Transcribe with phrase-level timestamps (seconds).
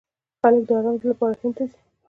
[0.41, 1.79] خلک د ارام لپاره هند ته ځي.